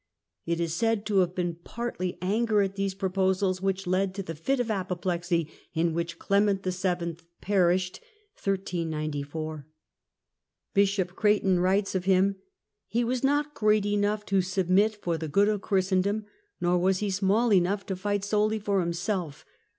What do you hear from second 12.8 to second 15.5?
"He was not great enough yj7|^''|394 to submit for the good